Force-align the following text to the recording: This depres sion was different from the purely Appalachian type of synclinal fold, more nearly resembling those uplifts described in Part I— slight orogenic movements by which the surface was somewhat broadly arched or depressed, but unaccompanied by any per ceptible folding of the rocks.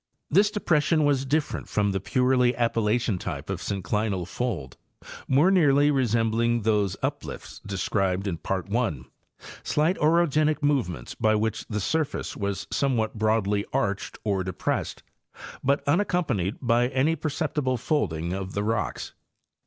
This 0.31 0.49
depres 0.49 0.81
sion 0.81 1.05
was 1.05 1.27
different 1.27 1.69
from 1.69 1.91
the 1.91 1.99
purely 1.99 2.55
Appalachian 2.55 3.19
type 3.19 3.51
of 3.51 3.61
synclinal 3.61 4.27
fold, 4.27 4.75
more 5.27 5.51
nearly 5.51 5.91
resembling 5.91 6.63
those 6.63 6.97
uplifts 7.03 7.59
described 7.63 8.25
in 8.25 8.37
Part 8.37 8.67
I— 8.75 9.01
slight 9.61 9.99
orogenic 9.99 10.63
movements 10.63 11.13
by 11.13 11.35
which 11.35 11.67
the 11.67 11.79
surface 11.79 12.35
was 12.35 12.65
somewhat 12.71 13.19
broadly 13.19 13.63
arched 13.73 14.17
or 14.23 14.43
depressed, 14.43 15.03
but 15.63 15.87
unaccompanied 15.87 16.55
by 16.63 16.87
any 16.87 17.15
per 17.15 17.29
ceptible 17.29 17.77
folding 17.77 18.33
of 18.33 18.53
the 18.53 18.63
rocks. 18.63 19.13